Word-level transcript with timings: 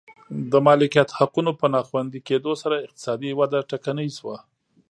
د 0.51 0.53
مالکیت 0.67 1.09
حقونو 1.19 1.51
په 1.59 1.65
ناخوندي 1.73 2.19
کېدو 2.27 2.51
سره 2.61 2.83
اقتصادي 2.85 3.31
وده 3.39 3.59
ټکنۍ 3.69 4.09
شوه. 4.17 4.37